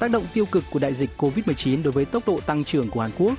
tác 0.00 0.10
động 0.10 0.26
tiêu 0.34 0.46
cực 0.46 0.64
của 0.70 0.78
đại 0.78 0.94
dịch 0.94 1.10
COVID-19 1.18 1.82
đối 1.82 1.92
với 1.92 2.04
tốc 2.04 2.22
độ 2.26 2.40
tăng 2.46 2.64
trưởng 2.64 2.90
của 2.90 3.00
Hàn 3.00 3.10
Quốc. 3.18 3.34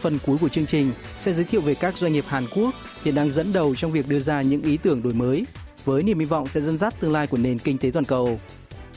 Phần 0.00 0.18
cuối 0.26 0.36
của 0.40 0.48
chương 0.48 0.66
trình 0.66 0.92
sẽ 1.18 1.32
giới 1.32 1.44
thiệu 1.44 1.60
về 1.60 1.74
các 1.74 1.96
doanh 1.96 2.12
nghiệp 2.12 2.24
Hàn 2.28 2.44
Quốc 2.56 2.74
hiện 3.04 3.14
đang 3.14 3.30
dẫn 3.30 3.52
đầu 3.52 3.74
trong 3.74 3.92
việc 3.92 4.08
đưa 4.08 4.20
ra 4.20 4.42
những 4.42 4.62
ý 4.62 4.76
tưởng 4.76 5.02
đổi 5.02 5.14
mới 5.14 5.46
với 5.84 6.02
niềm 6.02 6.18
hy 6.18 6.24
vọng 6.24 6.48
sẽ 6.48 6.60
dẫn 6.60 6.78
dắt 6.78 6.94
tương 7.00 7.12
lai 7.12 7.26
của 7.26 7.36
nền 7.36 7.58
kinh 7.58 7.78
tế 7.78 7.90
toàn 7.90 8.04
cầu. 8.04 8.40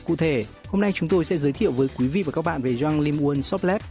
Cụ 0.05 0.15
thể, 0.15 0.45
hôm 0.67 0.81
nay 0.81 0.91
chúng 0.95 1.09
tôi 1.09 1.25
sẽ 1.25 1.37
giới 1.37 1.51
thiệu 1.51 1.71
với 1.71 1.87
quý 1.97 2.07
vị 2.07 2.23
và 2.23 2.31
các 2.31 2.45
bạn 2.45 2.61
về 2.61 2.73
Jang 2.73 3.01
Lim 3.01 3.17
Won 3.17 3.41
Soplab, 3.41 3.81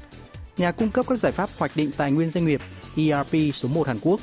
nhà 0.56 0.72
cung 0.72 0.90
cấp 0.90 1.06
các 1.09 1.18
giải 1.18 1.32
pháp 1.32 1.50
hoạch 1.59 1.76
định 1.76 1.90
tài 1.96 2.12
nguyên 2.12 2.30
doanh 2.30 2.46
nghiệp 2.46 2.60
ERP 2.96 3.54
số 3.54 3.68
1 3.68 3.86
Hàn 3.86 3.98
Quốc 4.02 4.20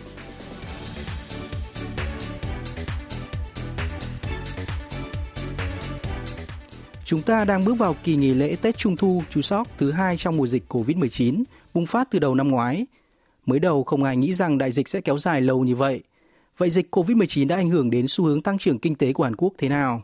Chúng 7.05 7.21
ta 7.21 7.45
đang 7.45 7.65
bước 7.65 7.73
vào 7.73 7.95
kỳ 8.03 8.15
nghỉ 8.15 8.33
lễ 8.33 8.55
Tết 8.61 8.77
Trung 8.77 8.97
Thu 8.97 9.21
Chú 9.29 9.41
Sóc 9.41 9.67
thứ 9.77 9.91
hai 9.91 10.17
trong 10.17 10.37
mùa 10.37 10.47
dịch 10.47 10.63
COVID-19 10.69 11.43
bùng 11.73 11.85
phát 11.85 12.07
từ 12.11 12.19
đầu 12.19 12.35
năm 12.35 12.47
ngoái. 12.47 12.85
Mới 13.45 13.59
đầu 13.59 13.83
không 13.83 14.03
ai 14.03 14.17
nghĩ 14.17 14.33
rằng 14.33 14.57
đại 14.57 14.71
dịch 14.71 14.87
sẽ 14.87 15.01
kéo 15.01 15.17
dài 15.17 15.41
lâu 15.41 15.63
như 15.63 15.75
vậy. 15.75 16.03
Vậy 16.57 16.69
dịch 16.69 16.95
COVID-19 16.95 17.47
đã 17.47 17.55
ảnh 17.55 17.69
hưởng 17.69 17.89
đến 17.89 18.05
xu 18.07 18.25
hướng 18.25 18.41
tăng 18.41 18.57
trưởng 18.57 18.79
kinh 18.79 18.95
tế 18.95 19.13
của 19.13 19.23
Hàn 19.23 19.35
Quốc 19.35 19.53
thế 19.57 19.69
nào? 19.69 20.03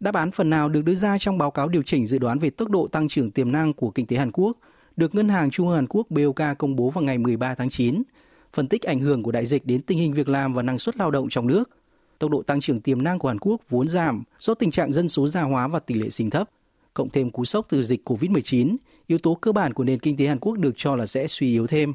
Đáp 0.00 0.14
án 0.14 0.30
phần 0.30 0.50
nào 0.50 0.68
được 0.68 0.82
đưa 0.84 0.94
ra 0.94 1.18
trong 1.18 1.38
báo 1.38 1.50
cáo 1.50 1.68
điều 1.68 1.82
chỉnh 1.82 2.06
dự 2.06 2.18
đoán 2.18 2.38
về 2.38 2.50
tốc 2.50 2.68
độ 2.68 2.86
tăng 2.86 3.08
trưởng 3.08 3.30
tiềm 3.30 3.52
năng 3.52 3.72
của 3.72 3.90
kinh 3.90 4.06
tế 4.06 4.16
Hàn 4.16 4.32
Quốc, 4.32 4.56
được 4.96 5.14
Ngân 5.14 5.28
hàng 5.28 5.50
Trung 5.50 5.66
ương 5.68 5.76
Hàn 5.76 5.86
Quốc 5.88 6.06
BOK 6.10 6.58
công 6.58 6.76
bố 6.76 6.90
vào 6.90 7.04
ngày 7.04 7.18
13 7.18 7.54
tháng 7.54 7.70
9, 7.70 8.02
phân 8.52 8.68
tích 8.68 8.82
ảnh 8.82 9.00
hưởng 9.00 9.22
của 9.22 9.32
đại 9.32 9.46
dịch 9.46 9.66
đến 9.66 9.82
tình 9.82 9.98
hình 9.98 10.12
việc 10.12 10.28
làm 10.28 10.54
và 10.54 10.62
năng 10.62 10.78
suất 10.78 10.96
lao 10.96 11.10
động 11.10 11.28
trong 11.30 11.46
nước– 11.46 11.70
tốc 12.18 12.30
độ 12.30 12.42
tăng 12.42 12.60
trưởng 12.60 12.80
tiềm 12.80 13.02
năng 13.02 13.18
của 13.18 13.28
Hàn 13.28 13.38
Quốc 13.38 13.60
vốn 13.68 13.88
giảm 13.88 14.22
do 14.40 14.54
tình 14.54 14.70
trạng 14.70 14.92
dân 14.92 15.08
số 15.08 15.28
già 15.28 15.42
hóa 15.42 15.68
và 15.68 15.78
tỷ 15.78 15.94
lệ 15.94 16.10
sinh 16.10 16.30
thấp. 16.30 16.50
Cộng 16.94 17.10
thêm 17.10 17.30
cú 17.30 17.44
sốc 17.44 17.66
từ 17.68 17.82
dịch 17.82 18.08
COVID-19, 18.08 18.76
yếu 19.06 19.18
tố 19.18 19.34
cơ 19.34 19.52
bản 19.52 19.72
của 19.72 19.84
nền 19.84 19.98
kinh 19.98 20.16
tế 20.16 20.26
Hàn 20.26 20.38
Quốc 20.38 20.58
được 20.58 20.72
cho 20.76 20.96
là 20.96 21.06
sẽ 21.06 21.26
suy 21.26 21.50
yếu 21.50 21.66
thêm. 21.66 21.94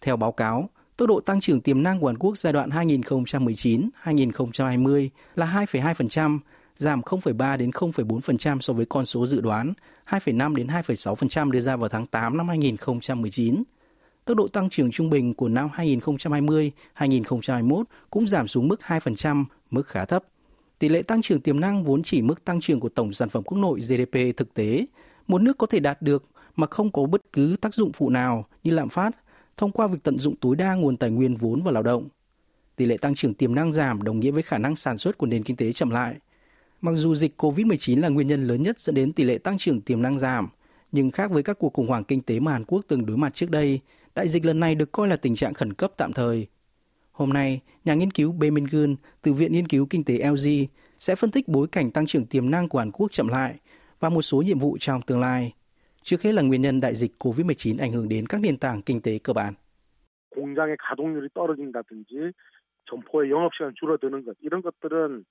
Theo 0.00 0.16
báo 0.16 0.32
cáo, 0.32 0.68
tốc 0.96 1.08
độ 1.08 1.20
tăng 1.20 1.40
trưởng 1.40 1.60
tiềm 1.60 1.82
năng 1.82 2.00
của 2.00 2.06
Hàn 2.06 2.18
Quốc 2.18 2.38
giai 2.38 2.52
đoạn 2.52 2.70
2019-2020 2.70 5.08
là 5.34 5.64
2,2%, 5.72 6.38
giảm 6.76 7.00
0,3 7.00 7.56
đến 7.56 7.70
0,4% 7.70 8.60
so 8.60 8.72
với 8.72 8.86
con 8.86 9.06
số 9.06 9.26
dự 9.26 9.40
đoán 9.40 9.72
2,5 10.08 10.54
đến 10.54 10.66
2,6% 10.66 11.50
đưa 11.50 11.60
ra 11.60 11.76
vào 11.76 11.88
tháng 11.88 12.06
8 12.06 12.36
năm 12.36 12.48
2019 12.48 13.62
tốc 14.24 14.36
độ 14.36 14.48
tăng 14.48 14.70
trưởng 14.70 14.90
trung 14.90 15.10
bình 15.10 15.34
của 15.34 15.48
năm 15.48 15.68
2020-2021 16.96 17.84
cũng 18.10 18.26
giảm 18.26 18.46
xuống 18.48 18.68
mức 18.68 18.80
2%, 18.86 19.44
mức 19.70 19.86
khá 19.86 20.04
thấp. 20.04 20.24
Tỷ 20.78 20.88
lệ 20.88 21.02
tăng 21.02 21.22
trưởng 21.22 21.40
tiềm 21.40 21.60
năng 21.60 21.84
vốn 21.84 22.02
chỉ 22.02 22.22
mức 22.22 22.44
tăng 22.44 22.60
trưởng 22.60 22.80
của 22.80 22.88
tổng 22.88 23.12
sản 23.12 23.28
phẩm 23.28 23.42
quốc 23.42 23.58
nội 23.58 23.80
GDP 23.80 24.36
thực 24.36 24.54
tế, 24.54 24.86
một 25.28 25.42
nước 25.42 25.58
có 25.58 25.66
thể 25.66 25.80
đạt 25.80 26.02
được 26.02 26.24
mà 26.56 26.66
không 26.66 26.92
có 26.92 27.06
bất 27.06 27.22
cứ 27.32 27.56
tác 27.60 27.74
dụng 27.74 27.92
phụ 27.92 28.10
nào 28.10 28.46
như 28.64 28.70
lạm 28.70 28.88
phát 28.88 29.10
thông 29.56 29.70
qua 29.70 29.86
việc 29.86 29.98
tận 30.02 30.18
dụng 30.18 30.36
tối 30.36 30.56
đa 30.56 30.74
nguồn 30.74 30.96
tài 30.96 31.10
nguyên 31.10 31.36
vốn 31.36 31.62
và 31.62 31.72
lao 31.72 31.82
động. 31.82 32.08
Tỷ 32.76 32.84
lệ 32.84 32.96
tăng 32.96 33.14
trưởng 33.14 33.34
tiềm 33.34 33.54
năng 33.54 33.72
giảm 33.72 34.02
đồng 34.02 34.20
nghĩa 34.20 34.30
với 34.30 34.42
khả 34.42 34.58
năng 34.58 34.76
sản 34.76 34.98
xuất 34.98 35.18
của 35.18 35.26
nền 35.26 35.42
kinh 35.42 35.56
tế 35.56 35.72
chậm 35.72 35.90
lại. 35.90 36.14
Mặc 36.80 36.92
dù 36.96 37.14
dịch 37.14 37.42
COVID-19 37.42 38.00
là 38.00 38.08
nguyên 38.08 38.26
nhân 38.26 38.46
lớn 38.46 38.62
nhất 38.62 38.80
dẫn 38.80 38.94
đến 38.94 39.12
tỷ 39.12 39.24
lệ 39.24 39.38
tăng 39.38 39.58
trưởng 39.58 39.80
tiềm 39.80 40.02
năng 40.02 40.18
giảm, 40.18 40.48
nhưng 40.92 41.10
khác 41.10 41.30
với 41.30 41.42
các 41.42 41.58
cuộc 41.58 41.72
khủng 41.72 41.86
hoảng 41.86 42.04
kinh 42.04 42.20
tế 42.20 42.40
mà 42.40 42.52
Hàn 42.52 42.64
Quốc 42.64 42.84
từng 42.88 43.06
đối 43.06 43.16
mặt 43.16 43.34
trước 43.34 43.50
đây, 43.50 43.80
đại 44.15 44.27
dịch 44.27 44.45
lần 44.45 44.59
này 44.59 44.75
được 44.75 44.91
coi 44.91 45.07
là 45.07 45.15
tình 45.15 45.35
trạng 45.35 45.53
khẩn 45.53 45.73
cấp 45.73 45.91
tạm 45.97 46.13
thời. 46.13 46.47
Hôm 47.11 47.29
nay, 47.29 47.61
nhà 47.85 47.93
nghiên 47.93 48.11
cứu 48.11 48.31
Bae 48.31 48.49
Min 48.49 48.65
Gun 48.71 48.95
từ 49.21 49.33
Viện 49.33 49.53
Nghiên 49.53 49.67
cứu 49.67 49.87
Kinh 49.89 50.03
tế 50.03 50.29
LG 50.29 50.47
sẽ 50.99 51.15
phân 51.15 51.31
tích 51.31 51.47
bối 51.47 51.67
cảnh 51.71 51.91
tăng 51.91 52.05
trưởng 52.05 52.25
tiềm 52.25 52.51
năng 52.51 52.69
của 52.69 52.79
Hàn 52.79 52.91
Quốc 52.91 53.11
chậm 53.11 53.27
lại 53.27 53.55
và 53.99 54.09
một 54.09 54.21
số 54.21 54.41
nhiệm 54.41 54.59
vụ 54.59 54.77
trong 54.79 55.01
tương 55.01 55.19
lai. 55.19 55.53
Trước 56.03 56.21
hết 56.21 56.31
là 56.31 56.41
nguyên 56.41 56.61
nhân 56.61 56.79
đại 56.79 56.95
dịch 56.95 57.11
COVID-19 57.19 57.79
ảnh 57.79 57.91
hưởng 57.91 58.09
đến 58.09 58.27
các 58.27 58.41
nền 58.41 58.57
tảng 58.57 58.81
kinh 58.81 59.01
tế 59.01 59.19
cơ 59.23 59.33
bản. 59.33 59.53
공장의 60.39 60.77
가동률이 60.79 61.29
떨어진다든지 61.33 62.31
점포의 62.89 63.29
영업시간 63.29 63.73
줄어드는 63.75 64.25
것 64.25 64.35
이런 64.41 64.61
것들은 64.61 65.23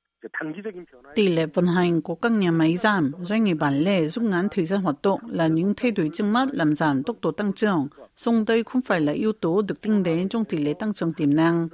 Tỷ 1.14 1.28
lệ 1.28 1.46
vận 1.46 1.66
hành 1.66 2.02
của 2.02 2.14
các 2.14 2.32
nhà 2.32 2.50
máy 2.50 2.76
giảm, 2.76 3.12
doanh 3.20 3.44
nghiệp 3.44 3.54
bán 3.54 3.78
lẻ 3.78 4.04
rút 4.04 4.24
ngắn 4.24 4.48
thời 4.50 4.66
gian 4.66 4.80
hoạt 4.80 4.96
động 5.02 5.20
là 5.28 5.46
những 5.46 5.74
thay 5.76 5.90
đổi 5.90 6.10
trước 6.14 6.24
mắt 6.24 6.48
làm 6.52 6.74
giảm 6.74 7.02
tốc 7.02 7.16
độ 7.22 7.30
tăng 7.30 7.52
trưởng. 7.52 7.88
Song 8.16 8.44
đây 8.44 8.64
không 8.64 8.82
phải 8.82 9.00
là 9.00 9.12
yếu 9.12 9.32
tố 9.32 9.62
được 9.62 9.80
tính 9.80 10.02
đến 10.02 10.28
trong 10.28 10.44
tỷ 10.44 10.58
lệ 10.58 10.74
tăng 10.78 10.92
trưởng 10.92 11.12
tiềm 11.12 11.34
năng. 11.34 11.68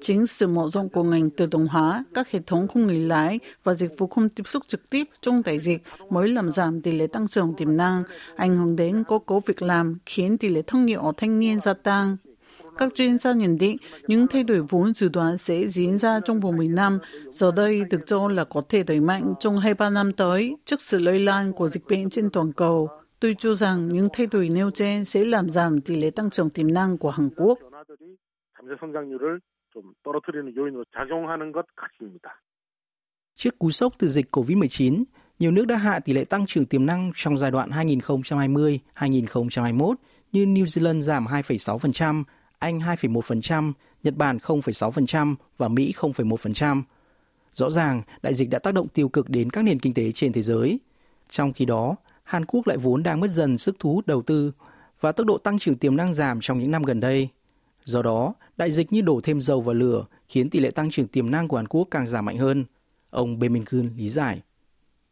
Chính 0.00 0.26
sự 0.26 0.46
mở 0.46 0.68
rộng 0.72 0.88
của 0.88 1.02
ngành 1.02 1.30
tự 1.30 1.46
động 1.46 1.66
hóa, 1.66 2.04
các 2.14 2.30
hệ 2.30 2.40
thống 2.46 2.68
không 2.68 2.86
người 2.86 3.00
lái 3.00 3.40
và 3.64 3.74
dịch 3.74 3.90
vụ 3.98 4.06
không 4.06 4.28
tiếp 4.28 4.42
xúc 4.46 4.62
trực 4.68 4.90
tiếp 4.90 5.04
trong 5.20 5.42
đại 5.44 5.58
dịch 5.58 5.82
mới 6.10 6.28
làm 6.28 6.50
giảm 6.50 6.82
tỷ 6.82 6.92
lệ 6.92 7.06
tăng 7.06 7.28
trưởng 7.28 7.54
tiềm 7.56 7.76
năng, 7.76 8.02
ảnh 8.36 8.56
hưởng 8.56 8.76
đến 8.76 9.04
cố 9.08 9.18
cố 9.18 9.40
việc 9.46 9.62
làm, 9.62 9.98
khiến 10.06 10.38
tỷ 10.38 10.48
lệ 10.48 10.62
thất 10.62 10.78
nghiệp 10.78 10.98
ở 11.00 11.12
thanh 11.16 11.38
niên 11.38 11.60
gia 11.60 11.74
tăng. 11.74 12.16
Các 12.77 12.95
chuyên 12.95 13.17
gia 13.17 13.33
nhận 13.33 13.55
định 13.59 13.77
những 14.07 14.27
thay 14.27 14.43
đổi 14.43 14.61
vốn 14.61 14.93
dự 14.93 15.09
đoán 15.09 15.37
sẽ 15.37 15.67
diễn 15.67 15.97
ra 15.97 16.19
trong 16.25 16.39
vòng 16.39 16.57
10 16.57 16.67
năm, 16.67 16.99
giờ 17.31 17.51
đây 17.51 17.83
được 17.89 18.01
cho 18.05 18.27
là 18.27 18.43
có 18.43 18.61
thể 18.69 18.83
đẩy 18.83 18.99
mạnh 18.99 19.33
trong 19.39 19.55
2-3 19.55 19.93
năm 19.93 20.13
tới 20.13 20.55
trước 20.65 20.81
sự 20.81 20.99
lây 20.99 21.19
lan 21.19 21.53
của 21.53 21.67
dịch 21.67 21.83
bệnh 21.89 22.09
trên 22.09 22.29
toàn 22.29 22.53
cầu. 22.53 22.89
Tôi 23.19 23.35
cho 23.39 23.53
rằng 23.53 23.89
những 23.89 24.07
thay 24.13 24.27
đổi 24.27 24.49
nêu 24.49 24.71
trên 24.71 25.05
sẽ 25.05 25.25
làm 25.25 25.49
giảm 25.49 25.81
tỷ 25.81 25.95
lệ 25.95 26.11
tăng 26.11 26.29
trưởng 26.29 26.49
tiềm 26.49 26.73
năng 26.73 26.97
của 26.97 27.09
Hàn 27.09 27.29
Quốc. 27.35 27.59
Trước 33.35 33.59
cú 33.59 33.71
sốc 33.71 33.93
từ 33.99 34.07
dịch 34.07 34.25
COVID-19, 34.31 35.03
nhiều 35.39 35.51
nước 35.51 35.65
đã 35.65 35.77
hạ 35.77 35.99
tỷ 35.99 36.13
lệ 36.13 36.25
tăng 36.25 36.45
trưởng 36.45 36.65
tiềm 36.65 36.85
năng 36.85 37.11
trong 37.15 37.37
giai 37.37 37.51
đoạn 37.51 37.69
2020-2021 37.69 39.93
như 40.31 40.45
New 40.45 40.65
Zealand 40.65 41.01
giảm 41.01 41.25
2,6%, 41.25 42.23
Anh 42.60 42.78
2,1%, 42.78 43.72
Nhật 44.02 44.16
Bản 44.16 44.38
0,6% 44.38 45.34
và 45.58 45.68
Mỹ 45.68 45.92
0,1%. 45.96 46.82
Rõ 47.52 47.70
ràng, 47.70 48.02
đại 48.22 48.34
dịch 48.34 48.50
đã 48.50 48.58
tác 48.58 48.74
động 48.74 48.88
tiêu 48.88 49.08
cực 49.08 49.28
đến 49.28 49.50
các 49.50 49.64
nền 49.64 49.78
kinh 49.78 49.94
tế 49.94 50.12
trên 50.12 50.32
thế 50.32 50.42
giới. 50.42 50.80
Trong 51.28 51.52
khi 51.52 51.64
đó, 51.64 51.96
Hàn 52.24 52.44
Quốc 52.44 52.66
lại 52.66 52.76
vốn 52.76 53.02
đang 53.02 53.20
mất 53.20 53.30
dần 53.30 53.58
sức 53.58 53.76
thu 53.78 53.94
hút 53.94 54.06
đầu 54.06 54.22
tư 54.22 54.52
và 55.00 55.12
tốc 55.12 55.26
độ 55.26 55.38
tăng 55.38 55.58
trưởng 55.58 55.78
tiềm 55.78 55.96
năng 55.96 56.14
giảm 56.14 56.38
trong 56.40 56.58
những 56.58 56.70
năm 56.70 56.82
gần 56.82 57.00
đây. 57.00 57.28
Do 57.84 58.02
đó, 58.02 58.34
đại 58.56 58.70
dịch 58.70 58.92
như 58.92 59.00
đổ 59.00 59.20
thêm 59.24 59.40
dầu 59.40 59.60
vào 59.60 59.74
lửa 59.74 60.04
khiến 60.28 60.50
tỷ 60.50 60.58
lệ 60.58 60.70
tăng 60.70 60.90
trưởng 60.90 61.08
tiềm 61.08 61.30
năng 61.30 61.48
của 61.48 61.56
Hàn 61.56 61.66
Quốc 61.66 61.88
càng 61.90 62.06
giảm 62.06 62.24
mạnh 62.24 62.38
hơn. 62.38 62.64
Ông 63.10 63.38
Bae 63.38 63.48
Min 63.48 63.64
Kun 63.64 63.90
lý 63.96 64.08
giải. 64.08 64.42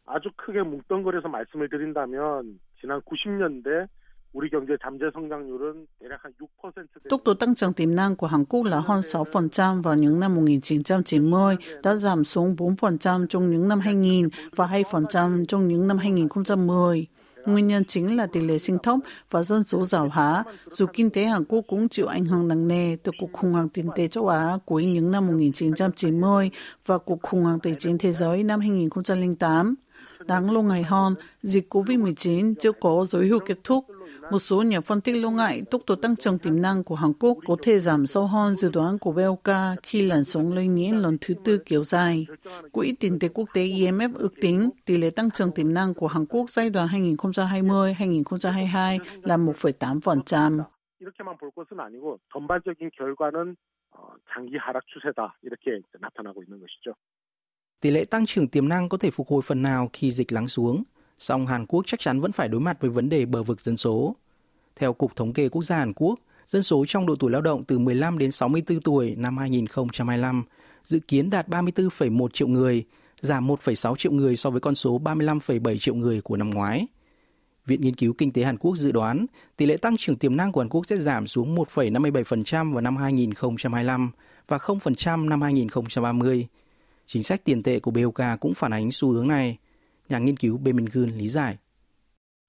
아주 0.05 0.29
크게 0.37 0.61
뭉뚱그려서 0.61 1.27
말씀을 1.27 1.67
드린다면 1.69 2.59
지난 2.79 3.01
90년대 3.01 3.87
Tốc 7.10 7.20
độ 7.24 7.34
tăng 7.34 7.54
trưởng 7.54 7.72
tiềm 7.72 7.94
năng 7.94 8.16
của 8.16 8.26
Hàn 8.26 8.44
Quốc 8.44 8.62
là 8.64 8.80
hơn 8.80 9.00
6% 9.00 9.82
vào 9.82 9.94
những 9.94 10.20
năm 10.20 10.34
1990, 10.34 11.56
đã 11.82 11.94
giảm 11.94 12.24
xuống 12.24 12.56
4% 12.56 13.26
trong 13.26 13.50
những 13.50 13.68
năm 13.68 13.80
2000 13.80 14.28
và 14.56 14.66
2% 14.66 15.44
trong 15.46 15.68
những 15.68 15.88
năm 15.88 15.98
2010. 15.98 17.06
Nguyên 17.46 17.66
nhân 17.66 17.84
chính 17.84 18.16
là 18.16 18.26
tỷ 18.26 18.40
lệ 18.40 18.58
sinh 18.58 18.78
thấp 18.78 18.98
và 19.30 19.42
dân 19.42 19.62
số 19.62 19.84
giàu 19.84 20.08
hóa, 20.12 20.44
dù 20.70 20.86
kinh 20.92 21.10
tế 21.10 21.24
Hàn 21.24 21.44
Quốc 21.44 21.64
cũng 21.68 21.88
chịu 21.88 22.06
ảnh 22.06 22.24
hưởng 22.24 22.48
nặng 22.48 22.68
nề 22.68 22.96
từ 23.02 23.12
cuộc 23.20 23.32
khủng 23.32 23.52
hoảng 23.52 23.68
tiền 23.68 23.88
tệ 23.96 24.08
châu 24.08 24.28
Á 24.28 24.58
cuối 24.64 24.84
những 24.84 25.10
năm 25.10 25.26
1990 25.26 26.50
và 26.86 26.98
cuộc 26.98 27.22
khủng 27.22 27.42
hoảng 27.42 27.58
tài 27.58 27.74
chính 27.78 27.98
thế 27.98 28.12
giới 28.12 28.44
năm 28.44 28.60
2008. 28.60 29.74
Đáng 30.26 30.50
lo 30.50 30.62
ngại 30.62 30.82
hơn, 30.82 31.14
dịch 31.42 31.74
COVID-19 31.74 32.54
chưa 32.60 32.72
có 32.72 33.06
dấu 33.08 33.22
hiệu 33.22 33.38
kết 33.38 33.58
thúc. 33.64 33.84
Một 34.31 34.39
số 34.39 34.61
nhà 34.61 34.81
phân 34.81 35.01
tích 35.01 35.23
lo 35.23 35.29
ngại 35.29 35.63
tốc 35.71 35.81
độ 35.87 35.95
tăng 35.95 36.15
trưởng 36.15 36.39
tiềm 36.39 36.61
năng 36.61 36.83
của 36.83 36.95
Hàn 36.95 37.13
Quốc 37.19 37.37
có 37.47 37.55
thể 37.61 37.79
giảm 37.79 38.07
sâu 38.07 38.27
hơn 38.27 38.55
dự 38.55 38.69
đoán 38.73 38.99
của 38.99 39.11
BOK 39.11 39.53
khi 39.83 40.01
làn 40.01 40.23
sóng 40.23 40.53
lây 40.53 40.67
nhiễm 40.67 40.95
lần 40.95 41.17
thứ 41.21 41.33
tư 41.43 41.57
kéo 41.65 41.83
dài. 41.83 42.27
Quỹ 42.71 42.95
tiền 42.99 43.19
tệ 43.19 43.27
quốc 43.27 43.49
tế 43.53 43.61
IMF 43.61 44.15
ước 44.15 44.33
tính 44.41 44.69
tỷ 44.85 44.97
lệ 44.97 45.09
tăng 45.09 45.31
trưởng 45.31 45.51
tiềm 45.51 45.73
năng 45.73 45.93
của 45.93 46.07
Hàn 46.07 46.25
Quốc 46.25 46.49
giai 46.49 46.69
đoạn 46.69 46.87
2020-2022 46.87 48.99
là 49.23 49.37
1,8%. 49.37 50.63
이렇게만 50.99 51.37
볼 51.37 51.51
것은 51.51 51.79
아니고 51.79 52.17
전반적인 52.33 52.89
결과는 52.97 53.55
장기 54.31 54.57
하락 54.57 54.83
추세다 54.87 55.37
이렇게 55.43 55.81
나타나고 55.99 56.43
있는 56.43 56.59
것이죠. 56.59 56.95
Tỷ 57.81 57.91
lệ 57.91 58.05
tăng 58.05 58.25
trưởng 58.25 58.47
tiềm 58.47 58.69
năng 58.69 58.89
có 58.89 58.97
thể 58.97 59.11
phục 59.11 59.27
hồi 59.27 59.41
phần 59.41 59.61
nào 59.61 59.89
khi 59.93 60.11
dịch 60.11 60.31
lắng 60.31 60.47
xuống, 60.47 60.83
song 61.20 61.46
Hàn 61.46 61.66
Quốc 61.66 61.86
chắc 61.86 62.00
chắn 62.00 62.20
vẫn 62.20 62.32
phải 62.32 62.48
đối 62.48 62.60
mặt 62.60 62.76
với 62.80 62.90
vấn 62.90 63.08
đề 63.08 63.24
bờ 63.24 63.42
vực 63.42 63.60
dân 63.60 63.76
số. 63.76 64.16
Theo 64.76 64.92
Cục 64.92 65.16
Thống 65.16 65.32
kê 65.32 65.48
Quốc 65.48 65.62
gia 65.62 65.76
Hàn 65.76 65.92
Quốc, 65.92 66.18
dân 66.48 66.62
số 66.62 66.84
trong 66.88 67.06
độ 67.06 67.14
tuổi 67.16 67.30
lao 67.30 67.42
động 67.42 67.64
từ 67.64 67.78
15 67.78 68.18
đến 68.18 68.30
64 68.30 68.80
tuổi 68.80 69.14
năm 69.16 69.38
2025 69.38 70.44
dự 70.84 70.98
kiến 70.98 71.30
đạt 71.30 71.48
34,1 71.48 72.28
triệu 72.28 72.48
người, 72.48 72.84
giảm 73.20 73.48
1,6 73.48 73.96
triệu 73.96 74.12
người 74.12 74.36
so 74.36 74.50
với 74.50 74.60
con 74.60 74.74
số 74.74 75.00
35,7 75.04 75.78
triệu 75.78 75.94
người 75.94 76.20
của 76.20 76.36
năm 76.36 76.50
ngoái. 76.50 76.86
Viện 77.66 77.80
Nghiên 77.80 77.94
cứu 77.94 78.12
Kinh 78.12 78.32
tế 78.32 78.44
Hàn 78.44 78.56
Quốc 78.56 78.76
dự 78.76 78.92
đoán 78.92 79.26
tỷ 79.56 79.66
lệ 79.66 79.76
tăng 79.76 79.96
trưởng 79.96 80.16
tiềm 80.16 80.36
năng 80.36 80.52
của 80.52 80.60
Hàn 80.60 80.68
Quốc 80.68 80.86
sẽ 80.86 80.96
giảm 80.96 81.26
xuống 81.26 81.56
1,57% 81.56 82.72
vào 82.72 82.80
năm 82.80 82.96
2025 82.96 84.10
và 84.48 84.56
0% 84.56 85.28
năm 85.28 85.42
2030. 85.42 86.46
Chính 87.06 87.22
sách 87.22 87.44
tiền 87.44 87.62
tệ 87.62 87.80
của 87.80 87.90
BOK 87.90 88.40
cũng 88.40 88.54
phản 88.54 88.72
ánh 88.72 88.90
xu 88.92 89.10
hướng 89.10 89.28
này 89.28 89.58
Nhà 90.09 90.19
nghiên 90.19 90.37
cứu 90.37 90.57
Bae 90.57 90.73
Min 90.73 90.85
Gun 90.85 91.09
lý 91.09 91.27
giải. 91.27 91.57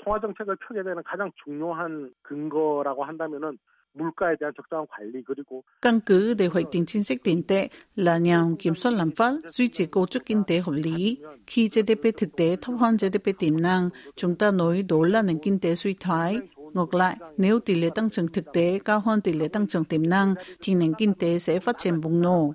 통화 0.07 0.21
정책을 0.21 0.57
펴게 0.57 0.83
되는 0.85 1.03
가장 1.03 1.31
중요한 1.45 2.13
근거라고 2.23 3.05
한다면은 3.05 3.59
물가에 3.95 4.37
대한 4.39 4.53
적정한 4.55 4.87
관리 4.89 5.23
그리고 5.25 5.65
Căn 5.83 6.01
cứ 6.01 6.35
để 6.35 6.47
hoạch 6.47 6.71
định 6.73 6.87
chính 6.87 7.05
sách 7.05 7.19
tiền 7.25 7.43
tệ 7.43 7.69
là 7.97 8.19
nhằm 8.19 8.57
kiểm 8.57 8.75
soát 8.75 8.93
lạm 8.93 9.11
phát, 9.11 9.35
duy 9.49 9.69
trì 9.69 9.87
cấu 9.87 10.07
trúc 10.07 10.23
kinh 10.27 10.43
tế 10.47 10.61
hợp 10.61 10.73
lý. 10.73 11.19
Khi 11.47 11.69
GDP 11.69 12.17
thực 12.17 12.37
tế 12.37 12.57
thấp 12.63 12.75
hơn 12.79 12.97
GDP 12.97 13.39
tiềm 13.39 13.61
năng, 13.61 13.91
chúng 14.17 14.37
ta 14.37 14.51
nói 14.51 14.83
đó 14.83 15.07
là 15.07 15.23
nền 15.23 15.39
kinh 15.39 15.59
tế 15.59 15.75
suy 15.75 15.95
thoái. 15.95 16.39
Ngược 16.73 16.95
lại, 16.95 17.17
nếu 17.37 17.61
tỷ 17.61 17.75
lệ 17.75 17.91
tăng 17.95 18.11
trưởng 18.11 18.29
thực 18.29 18.53
tế 18.53 18.79
cao 18.85 19.01
hơn 19.01 19.21
tỷ 19.21 19.33
lệ 19.33 19.49
tăng 19.49 19.67
trưởng 19.67 19.85
tiềm 19.85 20.09
năng, 20.09 20.35
thì 20.61 20.75
nền 20.75 20.95
kinh 20.95 21.15
tế 21.15 21.39
sẽ 21.39 21.61
phát 21.61 21.79
triển 21.79 22.01
bùng 22.01 22.23
nổ. 22.23 22.55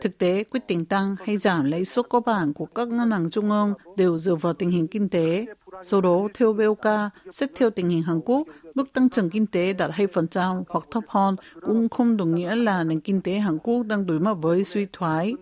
Thực 0.00 0.18
tế, 0.18 0.44
quyết 0.44 0.62
định 0.68 0.84
tăng 0.84 1.16
hay 1.24 1.36
giảm 1.36 1.64
lãi 1.64 1.84
suất 1.84 2.08
cơ 2.10 2.20
bản 2.20 2.52
của 2.52 2.66
các 2.66 2.88
ngân 2.88 3.10
hàng 3.10 3.30
trung 3.30 3.50
ương 3.50 3.74
đều 3.96 4.18
dựa 4.18 4.34
vào 4.34 4.52
tình 4.52 4.70
hình 4.70 4.86
kinh 4.86 5.08
tế. 5.08 5.46
Sau 5.82 6.00
đó, 6.00 6.28
theo 6.34 6.52
BOK, 6.52 7.12
xét 7.30 7.50
theo 7.54 7.70
tình 7.70 7.88
hình 7.88 8.02
Hàn 8.02 8.20
Quốc, 8.24 8.48
mức 8.74 8.92
tăng 8.92 9.08
trưởng 9.08 9.30
kinh 9.30 9.46
tế 9.46 9.72
đạt 9.72 9.90
2% 9.90 10.62
hoặc 10.68 10.84
thấp 10.90 11.04
hơn 11.08 11.36
cũng 11.60 11.88
không 11.88 12.16
đồng 12.16 12.34
nghĩa 12.34 12.56
là 12.56 12.84
nền 12.84 13.00
kinh 13.00 13.20
tế 13.20 13.32
Hàn 13.32 13.58
Quốc 13.58 13.82
đang 13.82 14.06
đối 14.06 14.20
mặt 14.20 14.34
với 14.42 14.64
suy 14.64 14.86
thoái. 14.92 15.34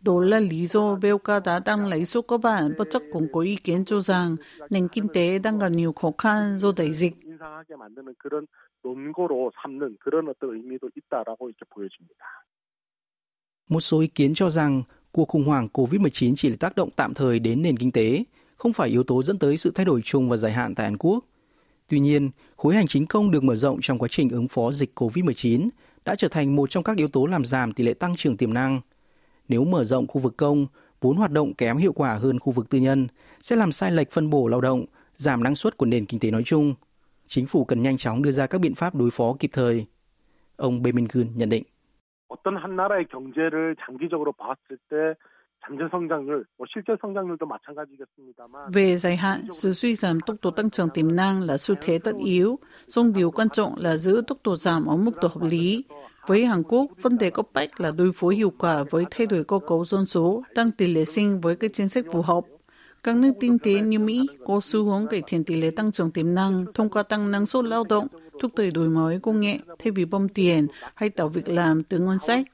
Đó 0.00 0.20
là 0.20 0.40
lý 0.40 0.66
do 0.66 0.94
BOK 0.94 1.44
đã 1.44 1.60
tăng 1.60 1.86
lãi 1.86 2.04
suất 2.04 2.24
cơ 2.28 2.36
bản 2.36 2.74
bất 2.78 2.88
chấp 2.90 3.02
cũng 3.12 3.26
có 3.32 3.40
ý 3.40 3.56
kiến 3.56 3.84
cho 3.84 4.00
rằng 4.00 4.36
nền 4.70 4.88
kinh 4.88 5.08
tế 5.08 5.38
đang 5.38 5.58
gặp 5.58 5.68
nhiều 5.68 5.92
khó 5.92 6.12
khăn 6.18 6.58
do 6.58 6.72
đại 6.76 6.92
dịch. 6.92 7.14
인상하게 7.36 7.76
만드는 7.76 8.14
그런 8.18 8.46
논거로 8.82 9.50
삼는 9.62 9.96
그런 10.00 10.28
어떤 10.28 10.54
의미도 10.54 10.90
있다라고 10.96 11.48
이렇게 11.48 11.64
보여집니다. 11.70 12.24
Một 13.71 13.79
số 13.79 13.99
ý 13.99 14.07
kiến 14.07 14.33
cho 14.35 14.49
rằng 14.49 14.83
cuộc 15.11 15.27
khủng 15.27 15.43
hoảng 15.43 15.67
COVID-19 15.73 16.33
chỉ 16.37 16.49
là 16.49 16.55
tác 16.59 16.75
động 16.75 16.89
tạm 16.95 17.13
thời 17.13 17.39
đến 17.39 17.61
nền 17.61 17.77
kinh 17.77 17.91
tế, 17.91 18.23
không 18.57 18.73
phải 18.73 18.89
yếu 18.89 19.03
tố 19.03 19.23
dẫn 19.23 19.39
tới 19.39 19.57
sự 19.57 19.71
thay 19.75 19.85
đổi 19.85 20.01
chung 20.05 20.29
và 20.29 20.37
dài 20.37 20.51
hạn 20.51 20.75
tại 20.75 20.85
Hàn 20.85 20.97
Quốc. 20.97 21.25
Tuy 21.87 21.99
nhiên, 21.99 22.29
khối 22.57 22.75
hành 22.75 22.87
chính 22.87 23.07
công 23.07 23.31
được 23.31 23.43
mở 23.43 23.55
rộng 23.55 23.79
trong 23.81 23.99
quá 23.99 24.07
trình 24.11 24.29
ứng 24.29 24.47
phó 24.47 24.71
dịch 24.71 24.99
COVID-19 24.99 25.69
đã 26.05 26.15
trở 26.15 26.27
thành 26.27 26.55
một 26.55 26.69
trong 26.69 26.83
các 26.83 26.97
yếu 26.97 27.07
tố 27.07 27.25
làm 27.25 27.45
giảm 27.45 27.71
tỷ 27.71 27.83
lệ 27.83 27.93
tăng 27.93 28.15
trưởng 28.15 28.37
tiềm 28.37 28.53
năng. 28.53 28.81
Nếu 29.47 29.63
mở 29.63 29.83
rộng 29.83 30.07
khu 30.07 30.21
vực 30.21 30.37
công, 30.37 30.67
vốn 31.01 31.17
hoạt 31.17 31.31
động 31.31 31.53
kém 31.53 31.77
hiệu 31.77 31.93
quả 31.93 32.13
hơn 32.13 32.39
khu 32.39 32.53
vực 32.53 32.69
tư 32.69 32.77
nhân, 32.77 33.07
sẽ 33.41 33.55
làm 33.55 33.71
sai 33.71 33.91
lệch 33.91 34.11
phân 34.11 34.29
bổ 34.29 34.47
lao 34.47 34.61
động, 34.61 34.85
giảm 35.17 35.43
năng 35.43 35.55
suất 35.55 35.77
của 35.77 35.85
nền 35.85 36.05
kinh 36.05 36.19
tế 36.19 36.31
nói 36.31 36.43
chung. 36.45 36.75
Chính 37.27 37.47
phủ 37.47 37.65
cần 37.65 37.81
nhanh 37.81 37.97
chóng 37.97 38.21
đưa 38.21 38.31
ra 38.31 38.47
các 38.47 38.61
biện 38.61 38.75
pháp 38.75 38.95
đối 38.95 39.11
phó 39.11 39.33
kịp 39.39 39.49
thời. 39.53 39.85
Ông 40.55 40.83
Bae 40.83 40.91
nhận 41.35 41.49
định. 41.49 41.63
어떤 42.30 42.56
한 42.56 42.76
나라의 42.76 43.06
경제를 43.06 43.76
장기적으로 43.86 44.32
봤을 44.32 44.78
때 44.90 45.14
잠재 45.66 45.88
성장률, 45.90 46.44
뭐 46.58 46.66
실제 46.72 46.96
성장률도 47.00 47.46
마찬가지겠습니다만 47.46 48.70
Về 48.72 48.96
dài 48.96 49.16
hạn, 49.16 49.48
sự 49.50 49.72
suy 49.72 49.94
giảm 49.94 50.20
tốc 50.20 50.36
độ 50.42 50.50
tăng 50.50 50.70
trưởng 50.70 50.90
tiềm 50.90 51.16
năng 51.16 51.42
là 51.42 51.56
xu 51.58 51.74
thế 51.80 51.98
tất 51.98 52.16
yếu, 52.24 52.58
song 52.88 53.12
điều 53.12 53.30
quan 53.30 53.48
trọng 53.48 53.74
là 53.76 53.96
giữ 53.96 54.22
tốc 54.26 54.38
độ 54.44 54.56
giảm 54.56 54.86
ở 54.86 54.96
mức 54.96 55.12
độ 55.22 55.28
hợp 55.28 55.42
lý. 55.50 55.84
Với 56.26 56.46
Hàn 56.46 56.62
Quốc, 56.62 56.86
vấn 57.02 57.18
đề 57.18 57.30
cấp 57.30 57.46
bách 57.54 57.80
là 57.80 57.90
đối 57.90 58.12
phó 58.12 58.28
hiệu 58.28 58.52
quả 58.58 58.84
với 58.90 59.04
thay 59.10 59.26
đổi 59.26 59.44
cơ 59.44 59.58
cấu 59.66 59.84
dân 59.84 60.06
số, 60.06 60.42
tăng 60.54 60.70
tỷ 60.70 60.94
lệ 60.94 61.04
sinh 61.04 61.40
với 61.40 61.56
các 61.56 61.70
chính 61.72 61.88
sách 61.88 62.04
phù 62.12 62.22
hợp. 62.22 62.44
Các 63.02 63.16
nước 63.16 63.32
kinh 63.40 63.58
tế 63.58 63.72
như 63.72 63.98
Mỹ 63.98 64.26
có 64.46 64.60
xu 64.62 64.84
hướng 64.84 65.06
cải 65.06 65.22
thiện 65.26 65.44
tỷ 65.44 65.54
lệ 65.54 65.70
tăng 65.76 65.92
trưởng 65.92 66.10
tiềm 66.10 66.34
năng 66.34 66.64
thông 66.74 66.90
qua 66.90 67.02
tăng 67.02 67.30
năng 67.30 67.46
suất 67.46 67.64
lao 67.64 67.84
động, 67.88 68.06
thúc 68.40 68.52
đẩy 68.56 68.70
đổi 68.70 68.88
mới 68.88 69.20
công 69.20 69.40
nghệ 69.40 69.58
thay 69.78 69.90
vì 69.90 70.04
bơm 70.04 70.28
tiền 70.28 70.66
hay 70.94 71.10
tạo 71.10 71.28
việc 71.28 71.48
làm 71.48 71.82
từ 71.82 71.98
ngân 71.98 72.18
sách. 72.18 72.46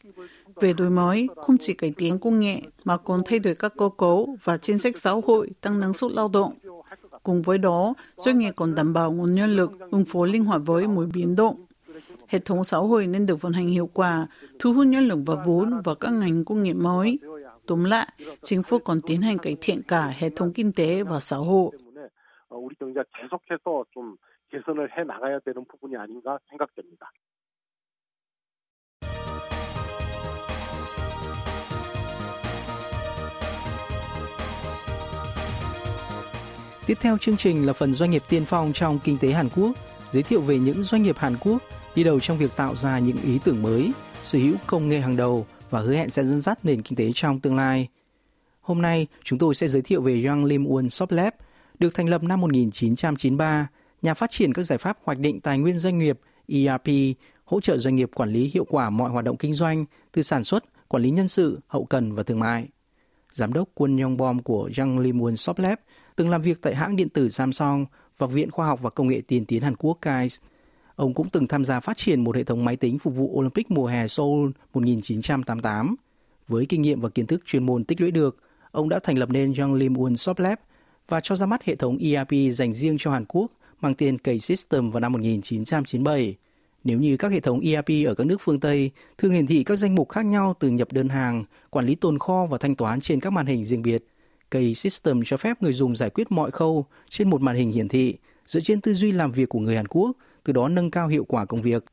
Về 0.61 0.73
đổi 0.73 0.91
mới, 0.91 1.29
không 1.37 1.59
chỉ 1.59 1.75
cải 1.75 1.93
tiến 1.97 2.19
công 2.19 2.41
nghệ 2.41 2.63
mà 2.85 2.97
còn 2.97 3.23
thay 3.27 3.39
đổi 3.39 3.55
các 3.55 3.73
cơ 3.77 3.89
cấu 3.99 4.37
và 4.45 4.57
chính 4.57 4.79
sách 4.79 4.99
xã 4.99 5.11
hội 5.25 5.51
tăng 5.61 5.81
năng 5.81 5.95
suất 5.95 6.13
lao 6.13 6.29
động. 6.29 6.53
Cùng 7.23 7.43
với 7.43 7.59
đó, 7.59 7.95
doanh 8.17 8.39
nghiệp 8.39 8.53
còn 8.57 8.75
đảm 8.75 8.93
bảo 8.93 9.13
nguồn 9.13 9.35
nhân 9.35 9.57
lực 9.57 9.71
ứng 9.91 10.05
phó 10.05 10.25
linh 10.25 10.45
hoạt 10.45 10.63
với 10.65 10.89
mỗi 10.89 11.07
biến 11.15 11.37
động. 11.37 11.57
Hệ 12.27 12.39
thống 12.39 12.65
xã 12.65 12.79
hội 12.79 13.07
nên 13.07 13.27
được 13.27 13.41
vận 13.41 13.53
hành 13.53 13.69
hiệu 13.69 13.91
quả, 13.95 14.27
thu 14.59 14.73
hút 14.73 14.87
nhân 14.87 15.05
lực 15.09 15.19
và 15.27 15.35
vốn 15.47 15.81
vào 15.85 15.95
các 15.95 16.11
ngành 16.11 16.45
công 16.45 16.63
nghiệp 16.63 16.73
mới. 16.73 17.19
Tóm 17.67 17.85
lại, 17.85 18.09
chính 18.43 18.63
phủ 18.63 18.79
còn 18.79 19.01
tiến 19.01 19.23
hành 19.23 19.39
cải 19.39 19.57
thiện 19.61 19.83
cả 19.89 20.13
hệ 20.17 20.31
thống 20.31 20.53
kinh 20.53 20.73
tế 20.73 21.03
và 21.03 21.21
xã 21.21 21.37
hội. 21.37 21.71
때문에 21.93 22.09
어, 22.49 22.59
우리 22.59 22.75
경제가 22.77 23.05
계속해서 23.19 23.85
좀 23.93 24.17
개선을 24.51 24.91
해 24.97 25.05
나가야 25.05 25.41
되는 25.41 25.65
부분이 25.65 25.97
아닌가 25.97 26.39
생각됩니다. 26.51 27.11
Tiếp 36.87 36.99
theo 37.01 37.19
chương 37.19 37.37
trình 37.37 37.67
là 37.67 37.73
phần 37.73 37.93
doanh 37.93 38.11
nghiệp 38.11 38.23
tiên 38.29 38.45
phong 38.45 38.73
trong 38.73 38.99
kinh 39.05 39.19
tế 39.21 39.33
Hàn 39.33 39.49
Quốc, 39.57 39.73
giới 40.11 40.23
thiệu 40.23 40.41
về 40.41 40.59
những 40.59 40.83
doanh 40.83 41.03
nghiệp 41.03 41.17
Hàn 41.19 41.35
Quốc 41.41 41.63
đi 41.95 42.05
đầu 42.05 42.21
trong 42.21 42.39
việc 42.39 42.51
tạo 42.57 42.77
ra 42.77 42.99
những 42.99 43.17
ý 43.25 43.39
tưởng 43.45 43.63
mới, 43.63 43.93
sở 44.25 44.39
hữu 44.39 44.55
công 44.67 44.89
nghệ 44.89 45.01
hàng 45.01 45.17
đầu 45.17 45.47
và 45.71 45.81
hứa 45.81 45.95
hẹn 45.95 46.11
sẽ 46.11 46.25
dẫn 46.25 46.41
dắt 46.41 46.65
nền 46.65 46.83
kinh 46.83 46.97
tế 46.97 47.11
trong 47.15 47.41
tương 47.41 47.57
lai. 47.57 47.89
Hôm 48.61 48.83
nay, 48.83 49.07
chúng 49.25 49.39
tôi 49.39 49.55
sẽ 49.55 49.69
giới 49.69 49.83
thiệu 49.83 50.03
về 50.03 50.25
Young 50.27 50.45
Lim 50.45 50.65
Won 50.65 50.89
Soplab, 50.89 51.33
được 51.79 51.95
thành 51.95 52.09
lập 52.09 52.23
năm 52.23 52.41
1993, 52.41 53.69
nhà 54.02 54.14
phát 54.14 54.32
triển 54.32 54.54
các 54.54 54.64
giải 54.64 54.78
pháp 54.78 54.98
hoạch 55.04 55.20
định 55.20 55.42
tài 55.42 55.58
nguyên 55.58 55.80
doanh 55.80 56.00
nghiệp 56.00 56.20
ERP, 56.48 56.88
hỗ 57.46 57.60
trợ 57.60 57.78
doanh 57.78 57.96
nghiệp 57.96 58.12
quản 58.16 58.30
lý 58.30 58.52
hiệu 58.54 58.66
quả 58.70 58.90
mọi 58.90 59.10
hoạt 59.10 59.26
động 59.26 59.38
kinh 59.38 59.54
doanh 59.54 59.86
từ 60.12 60.22
sản 60.22 60.44
xuất, 60.44 60.64
quản 60.88 61.04
lý 61.04 61.10
nhân 61.10 61.28
sự, 61.28 61.60
hậu 61.68 61.86
cần 61.86 62.16
và 62.16 62.24
thương 62.24 62.40
mại. 62.40 62.68
Giám 63.34 63.54
đốc 63.54 63.70
Quân 63.74 63.98
Yongbom 63.98 64.40
của 64.40 64.70
Young 64.78 65.00
Limun 65.00 65.36
Shop 65.36 65.60
Lab 65.60 65.80
từng 66.16 66.30
làm 66.30 66.42
việc 66.42 66.62
tại 66.62 66.76
hãng 66.76 66.96
điện 66.96 67.10
tử 67.10 67.30
Samsung 67.30 67.86
và 68.18 68.28
Viện 68.28 68.52
Khoa 68.52 68.68
học 68.68 68.80
và 68.82 68.90
Công 68.90 69.08
nghệ 69.08 69.22
tiên 69.28 69.46
tiến 69.46 69.62
Hàn 69.62 69.76
Quốc 69.76 69.98
KAIS. 70.02 70.40
Ông 70.96 71.14
cũng 71.14 71.30
từng 71.30 71.48
tham 71.48 71.66
gia 71.66 71.80
phát 71.80 71.98
triển 71.98 72.24
một 72.24 72.36
hệ 72.36 72.44
thống 72.44 72.66
máy 72.66 72.76
tính 72.76 73.00
phục 73.00 73.16
vụ 73.16 73.32
Olympic 73.34 73.72
mùa 73.72 73.86
hè 73.88 74.08
Seoul 74.08 74.50
1988. 74.74 75.96
Với 76.48 76.66
kinh 76.66 76.82
nghiệm 76.82 77.00
và 77.00 77.10
kiến 77.10 77.28
thức 77.28 77.42
chuyên 77.46 77.66
môn 77.66 77.84
tích 77.84 78.02
lũy 78.02 78.12
được, 78.12 78.38
ông 78.72 78.90
đã 78.90 79.00
thành 79.00 79.18
lập 79.18 79.30
nên 79.30 79.54
Young 79.54 79.74
Limun 79.74 80.16
Shop 80.16 80.40
Lab 80.40 80.60
và 81.08 81.20
cho 81.20 81.36
ra 81.36 81.46
mắt 81.46 81.64
hệ 81.64 81.76
thống 81.76 81.98
ERP 81.98 82.32
dành 82.52 82.74
riêng 82.74 82.98
cho 83.00 83.12
Hàn 83.12 83.26
Quốc 83.28 83.52
mang 83.82 83.94
tên 83.94 84.18
K-System 84.24 84.92
vào 84.92 85.00
năm 85.00 85.12
1997. 85.12 86.36
Nếu 86.84 87.00
như 87.00 87.18
các 87.18 87.32
hệ 87.32 87.40
thống 87.40 87.60
ERP 87.60 87.90
ở 88.08 88.14
các 88.14 88.28
nước 88.28 88.38
phương 88.42 88.60
Tây 88.60 88.92
thường 89.18 89.32
hiển 89.32 89.48
thị 89.48 89.64
các 89.64 89.76
danh 89.76 89.96
mục 89.96 90.10
khác 90.10 90.26
nhau 90.26 90.56
từ 90.60 90.70
nhập 90.70 90.92
đơn 90.92 91.10
hàng, 91.10 91.44
quản 91.70 91.86
lý 91.86 91.96
tồn 91.96 92.20
kho 92.20 92.46
và 92.46 92.58
thanh 92.58 92.76
toán 92.76 93.02
trên 93.02 93.20
các 93.20 93.30
màn 93.30 93.46
hình 93.46 93.64
riêng 93.64 93.82
biệt, 93.82 94.04
K-System 94.52 95.24
cho 95.26 95.38
phép 95.38 95.62
người 95.62 95.74
dùng 95.74 95.96
giải 95.96 96.10
quyết 96.10 96.32
mọi 96.32 96.52
khâu 96.52 96.86
trên 97.10 97.30
một 97.30 97.42
màn 97.42 97.56
hình 97.56 97.72
hiển 97.72 97.88
thị 97.88 98.18
dựa 98.48 98.60
trên 98.60 98.82
tư 98.82 98.94
duy 98.94 99.12
làm 99.12 99.32
việc 99.32 99.50
của 99.50 99.60
người 99.60 99.76
Hàn 99.76 99.88
Quốc, 99.88 100.18
từ 100.44 100.54
đó 100.54 100.68
nâng 100.68 100.92
cao 100.92 101.08
hiệu 101.08 101.26
quả 101.26 101.46
công 101.46 101.62
việc. 101.62 101.86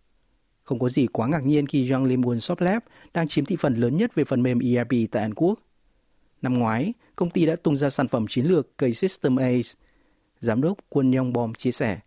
Không 0.62 0.78
có 0.78 0.88
gì 0.88 1.06
quá 1.06 1.28
ngạc 1.28 1.44
nhiên 1.44 1.66
khi 1.66 1.90
Young 1.90 2.04
Lim 2.04 2.22
Won 2.22 2.38
Soplab 2.38 2.82
đang 3.14 3.28
chiếm 3.28 3.44
thị 3.44 3.56
phần 3.56 3.74
lớn 3.74 3.96
nhất 3.96 4.14
về 4.14 4.24
phần 4.24 4.42
mềm 4.42 4.58
ERP 4.58 5.10
tại 5.10 5.22
Hàn 5.22 5.34
Quốc. 5.34 5.60
Năm 6.42 6.54
ngoái, 6.54 6.92
công 7.16 7.30
ty 7.30 7.46
đã 7.46 7.56
tung 7.56 7.76
ra 7.76 7.90
sản 7.90 8.08
phẩm 8.08 8.26
chiến 8.28 8.46
lược 8.46 8.68
K-System 8.78 9.38
Ace. 9.38 9.83
Giám 10.43 10.61
đốc 10.61 10.77
Quân 10.89 11.11
Yongbom 11.11 11.53
chia 11.53 11.71
sẻ. 11.71 11.97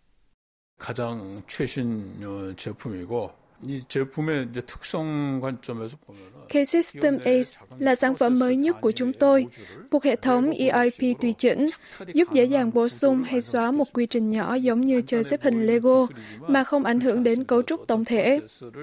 가장 0.78 1.42
최신 1.46 2.02
어, 2.24 2.52
제품이고 2.56 3.30
이 3.64 3.80
제품의 3.86 4.48
이제 4.50 4.60
특성 4.62 5.40
관점에서 5.40 5.96
보면은 6.04 6.32
K-System 6.48 7.18
Ace 7.24 7.58
là 7.78 7.94
sản 7.94 8.16
phẩm 8.16 8.38
mới 8.38 8.56
nhất 8.56 8.80
của 8.80 8.92
chúng 8.92 9.12
tôi, 9.12 9.46
một 9.90 10.04
hệ 10.04 10.16
thống 10.16 10.50
ERP 10.50 11.20
tùy 11.20 11.32
chỉnh, 11.32 11.66
giúp 12.14 12.32
dễ 12.32 12.44
dàng 12.44 12.70
bổ 12.74 12.88
sung 12.88 13.22
hay 13.22 13.42
xóa 13.42 13.70
một 13.70 13.92
quy 13.92 14.06
trình 14.06 14.28
nhỏ 14.28 14.54
giống 14.54 14.80
như 14.80 15.00
chơi 15.00 15.24
xếp 15.24 15.42
hình 15.42 15.66
Lego 15.66 16.06
mà 16.48 16.64
không 16.64 16.84
ảnh 16.84 17.00
hưởng 17.00 17.22
đến 17.22 17.44
cấu 17.44 17.62
trúc 17.62 17.86
tổng 17.86 18.04
thể. 18.04 18.40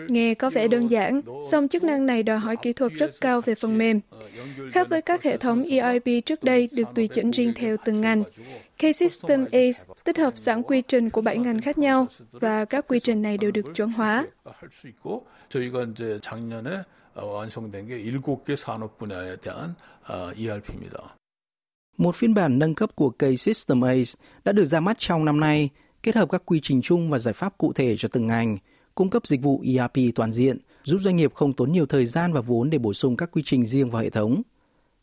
Nghe 0.08 0.34
có 0.34 0.50
vẻ 0.50 0.68
đơn 0.68 0.88
giản, 0.88 1.22
song 1.52 1.68
chức 1.68 1.84
năng 1.84 2.06
này 2.06 2.24
đòi 2.24 2.38
hỏi 2.38 2.56
kỹ 2.62 2.74
thuật 2.74 2.92
rất 2.92 3.12
cao 3.22 3.42
về 3.42 3.56
phần 3.56 3.78
mềm. 3.78 4.00
Khác 4.72 4.90
với 4.90 5.02
các 5.02 5.24
hệ 5.24 5.38
thống 5.38 5.64
ERP 5.64 6.26
trước 6.26 6.44
đây 6.44 6.70
được 6.76 6.88
tùy 6.96 7.08
chỉnh 7.08 7.32
riêng 7.32 7.54
theo 7.56 7.76
từng 7.86 8.02
ngành, 8.02 8.24
K-System 8.79 9.47
ACE 9.53 9.95
tích 10.05 10.19
hợp 10.19 10.39
sẵn 10.39 10.63
quy 10.63 10.83
trình 10.83 11.11
của 11.11 11.21
7 11.21 11.39
ngành 11.39 11.61
khác 11.61 11.79
nhau 11.79 12.07
và 12.33 12.65
các 12.65 12.85
quy 12.89 13.01
trình 13.01 13.23
này 13.23 13.39
đều 13.39 13.51
được 13.51 13.67
chuẩn 13.75 13.91
hóa. 13.91 14.27
Một 21.97 22.17
phiên 22.17 22.35
bản 22.35 22.59
nâng 22.59 22.75
cấp 22.75 22.91
của 22.95 23.13
K-System 23.19 23.87
ACE 23.87 24.21
đã 24.45 24.53
được 24.53 24.65
ra 24.65 24.81
mắt 24.81 24.99
trong 24.99 25.25
năm 25.25 25.41
nay, 25.41 25.71
kết 26.03 26.15
hợp 26.15 26.31
các 26.31 26.43
quy 26.47 26.61
trình 26.63 26.83
chung 26.83 27.11
và 27.11 27.19
giải 27.19 27.35
pháp 27.35 27.59
cụ 27.59 27.73
thể 27.73 27.97
cho 27.99 28.09
từng 28.13 28.27
ngành, 28.27 28.59
cung 28.95 29.11
cấp 29.11 29.27
dịch 29.27 29.43
vụ 29.43 29.63
ERP 29.67 30.15
toàn 30.15 30.33
diện, 30.33 30.59
giúp 30.85 30.99
doanh 31.01 31.17
nghiệp 31.17 31.35
không 31.35 31.53
tốn 31.53 31.73
nhiều 31.73 31.87
thời 31.87 32.07
gian 32.07 32.33
và 32.33 32.41
vốn 32.41 32.71
để 32.71 32.79
bổ 32.79 32.93
sung 32.93 33.17
các 33.17 33.31
quy 33.33 33.43
trình 33.45 33.67
riêng 33.67 33.91
vào 33.91 34.03
hệ 34.03 34.11
thống. 34.11 34.43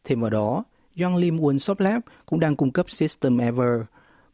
Thêm 0.04 0.22
vào 0.22 0.30
đó, 0.30 0.63
Yonglim 1.00 1.38
One 1.43 1.57
Lab 1.79 2.03
cũng 2.26 2.41
đang 2.41 2.57
cung 2.57 2.71
cấp 2.71 2.91
System 2.91 3.38
Ever, 3.38 3.81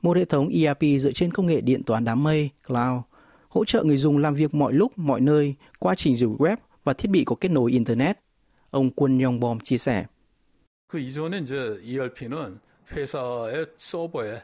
một 0.02 0.16
hệ 0.16 0.24
thống 0.24 0.48
ERP 0.48 1.00
dựa 1.00 1.12
trên 1.12 1.32
công 1.32 1.46
nghệ 1.46 1.60
điện 1.60 1.82
toán 1.82 2.04
đám 2.04 2.22
mây, 2.22 2.50
cloud, 2.68 3.02
hỗ 3.48 3.64
trợ 3.64 3.82
người 3.82 3.96
dùng 3.96 4.18
làm 4.18 4.34
việc 4.34 4.54
mọi 4.54 4.72
lúc, 4.72 4.98
mọi 4.98 5.20
nơi 5.20 5.54
qua 5.78 5.94
trình 5.94 6.14
duyệt 6.14 6.30
web 6.38 6.56
và 6.84 6.92
thiết 6.92 7.10
bị 7.10 7.24
có 7.24 7.36
kết 7.40 7.50
nối 7.50 7.72
Internet. 7.72 8.18
Ông 8.70 8.90
Quân 8.90 9.18
Yongbom 9.18 9.58
chia 9.60 9.78
sẻ. 9.78 10.04
그 10.92 10.98
이전에 10.98 11.38
이제 11.38 11.80
ERP는 11.82 12.60
회사의 12.92 13.64
서버에 13.78 14.42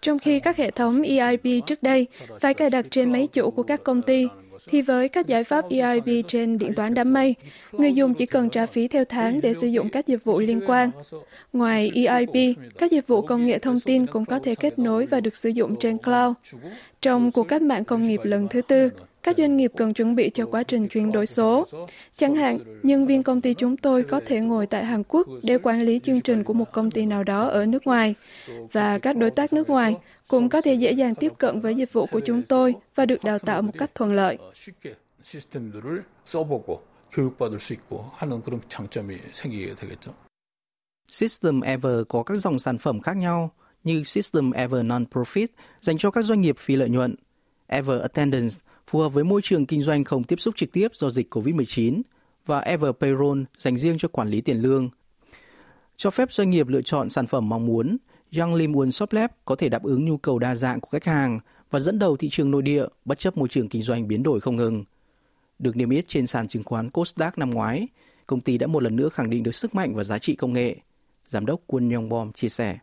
trong 0.00 0.18
khi 0.18 0.38
các 0.38 0.56
hệ 0.56 0.70
thống 0.70 1.02
ERP 1.02 1.66
trước 1.66 1.82
đây 1.82 2.06
phải 2.40 2.54
cài 2.54 2.70
đặt 2.70 2.86
trên 2.90 3.12
máy 3.12 3.26
chủ 3.26 3.50
của 3.50 3.62
các 3.62 3.84
công 3.84 4.02
ty, 4.02 4.28
thì 4.66 4.82
với 4.82 5.08
các 5.08 5.26
giải 5.26 5.44
pháp 5.44 5.64
ERP 5.70 6.06
trên 6.28 6.58
điện 6.58 6.74
toán 6.74 6.94
đám 6.94 7.12
mây, 7.12 7.34
người 7.72 7.92
dùng 7.92 8.14
chỉ 8.14 8.26
cần 8.26 8.50
trả 8.50 8.66
phí 8.66 8.88
theo 8.88 9.04
tháng 9.04 9.40
để 9.40 9.54
sử 9.54 9.66
dụng 9.66 9.88
các 9.88 10.06
dịch 10.06 10.24
vụ 10.24 10.40
liên 10.40 10.60
quan. 10.66 10.90
Ngoài 11.52 11.90
ERP, 11.94 12.58
các 12.78 12.90
dịch 12.90 13.06
vụ 13.06 13.22
công 13.22 13.46
nghệ 13.46 13.58
thông 13.58 13.80
tin 13.80 14.06
cũng 14.06 14.24
có 14.24 14.38
thể 14.38 14.54
kết 14.54 14.78
nối 14.78 15.06
và 15.06 15.20
được 15.20 15.36
sử 15.36 15.48
dụng 15.48 15.76
trên 15.76 15.98
cloud. 15.98 16.36
Trong 17.02 17.30
cuộc 17.30 17.48
cách 17.48 17.62
mạng 17.62 17.84
công 17.84 18.06
nghiệp 18.06 18.20
lần 18.24 18.48
thứ 18.48 18.62
tư, 18.62 18.90
các 19.24 19.36
doanh 19.36 19.56
nghiệp 19.56 19.72
cần 19.76 19.94
chuẩn 19.94 20.14
bị 20.14 20.30
cho 20.30 20.46
quá 20.46 20.62
trình 20.62 20.88
chuyển 20.88 21.12
đổi 21.12 21.26
số. 21.26 21.66
Chẳng 22.16 22.34
hạn, 22.34 22.58
nhân 22.82 23.06
viên 23.06 23.22
công 23.22 23.40
ty 23.40 23.54
chúng 23.54 23.76
tôi 23.76 24.02
có 24.02 24.20
thể 24.26 24.40
ngồi 24.40 24.66
tại 24.66 24.84
Hàn 24.84 25.02
Quốc 25.08 25.28
để 25.42 25.58
quản 25.58 25.82
lý 25.82 25.98
chương 25.98 26.20
trình 26.20 26.44
của 26.44 26.52
một 26.52 26.72
công 26.72 26.90
ty 26.90 27.06
nào 27.06 27.24
đó 27.24 27.46
ở 27.48 27.66
nước 27.66 27.86
ngoài. 27.86 28.14
Và 28.72 28.98
các 28.98 29.16
đối 29.16 29.30
tác 29.30 29.52
nước 29.52 29.68
ngoài 29.68 29.96
cũng 30.28 30.48
có 30.48 30.60
thể 30.60 30.74
dễ 30.74 30.92
dàng 30.92 31.14
tiếp 31.14 31.32
cận 31.38 31.60
với 31.60 31.74
dịch 31.74 31.92
vụ 31.92 32.06
của 32.06 32.20
chúng 32.20 32.42
tôi 32.42 32.74
và 32.94 33.06
được 33.06 33.24
đào 33.24 33.38
tạo 33.38 33.62
một 33.62 33.72
cách 33.78 33.90
thuận 33.94 34.12
lợi. 34.12 34.38
System 41.08 41.60
Ever 41.60 42.02
có 42.08 42.22
các 42.22 42.36
dòng 42.36 42.58
sản 42.58 42.78
phẩm 42.78 43.00
khác 43.00 43.16
nhau 43.16 43.50
như 43.84 44.04
System 44.04 44.50
Ever 44.50 44.84
Non-Profit 44.84 45.46
dành 45.80 45.98
cho 45.98 46.10
các 46.10 46.22
doanh 46.22 46.40
nghiệp 46.40 46.56
phi 46.58 46.76
lợi 46.76 46.88
nhuận, 46.88 47.14
Ever 47.66 48.00
Attendance 48.00 48.56
phù 48.87 48.99
hợp 48.99 49.09
với 49.09 49.23
môi 49.23 49.41
trường 49.43 49.65
kinh 49.65 49.81
doanh 49.81 50.03
không 50.03 50.23
tiếp 50.23 50.39
xúc 50.39 50.55
trực 50.57 50.71
tiếp 50.71 50.87
do 50.93 51.09
dịch 51.09 51.35
COVID-19 51.35 52.01
và 52.45 52.59
Ever 52.59 52.91
Payroll 52.99 53.41
dành 53.57 53.77
riêng 53.77 53.97
cho 53.97 54.07
quản 54.07 54.29
lý 54.29 54.41
tiền 54.41 54.61
lương. 54.61 54.89
Cho 55.97 56.11
phép 56.11 56.31
doanh 56.31 56.49
nghiệp 56.49 56.67
lựa 56.67 56.81
chọn 56.81 57.09
sản 57.09 57.27
phẩm 57.27 57.49
mong 57.49 57.65
muốn, 57.65 57.97
Young 58.37 58.55
Lim 58.55 58.73
One 58.73 58.89
Shop 58.89 59.13
Lab 59.13 59.31
có 59.45 59.55
thể 59.55 59.69
đáp 59.69 59.83
ứng 59.83 60.05
nhu 60.05 60.17
cầu 60.17 60.39
đa 60.39 60.55
dạng 60.55 60.79
của 60.81 60.89
khách 60.91 61.05
hàng 61.05 61.39
và 61.71 61.79
dẫn 61.79 61.99
đầu 61.99 62.17
thị 62.17 62.29
trường 62.29 62.51
nội 62.51 62.61
địa 62.61 62.85
bất 63.05 63.19
chấp 63.19 63.37
môi 63.37 63.47
trường 63.47 63.69
kinh 63.69 63.81
doanh 63.81 64.07
biến 64.07 64.23
đổi 64.23 64.39
không 64.39 64.55
ngừng. 64.55 64.83
Được 65.59 65.75
niêm 65.75 65.89
yết 65.89 66.07
trên 66.07 66.27
sàn 66.27 66.47
chứng 66.47 66.63
khoán 66.63 66.89
Kosdaq 66.89 67.31
năm 67.37 67.49
ngoái, 67.49 67.87
công 68.27 68.41
ty 68.41 68.57
đã 68.57 68.67
một 68.67 68.83
lần 68.83 68.95
nữa 68.95 69.09
khẳng 69.09 69.29
định 69.29 69.43
được 69.43 69.55
sức 69.55 69.75
mạnh 69.75 69.95
và 69.95 70.03
giá 70.03 70.19
trị 70.19 70.35
công 70.35 70.53
nghệ. 70.53 70.75
Giám 71.27 71.45
đốc 71.45 71.61
Quân 71.67 71.89
Yongbom 71.89 72.31
chia 72.31 72.49
sẻ. 72.49 72.79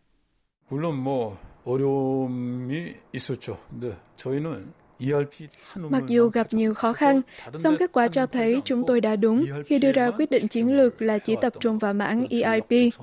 물론 0.70 0.96
뭐 0.96 1.37
어려움이 1.64 2.94
있었죠. 3.12 3.58
근데 3.70 3.96
저희는 4.16 4.73
Mặc 5.75 6.03
dù 6.08 6.29
gặp 6.29 6.48
nhiều 6.51 6.74
khó 6.74 6.93
khăn, 6.93 7.22
song 7.53 7.75
kết 7.79 7.91
quả 7.91 8.08
cho 8.08 8.25
thấy 8.25 8.62
chúng 8.65 8.84
tôi 8.88 9.01
đã 9.01 9.15
đúng 9.15 9.46
khi 9.65 9.79
đưa 9.79 9.91
ra 9.91 10.12
quyết 10.12 10.31
định 10.31 10.48
chiến 10.48 10.77
lược 10.77 11.01
là 11.01 11.17
chỉ 11.17 11.36
tập 11.41 11.53
trung 11.60 11.77
vào 11.77 11.93
mảng 11.93 12.27
ERP. 12.29 12.93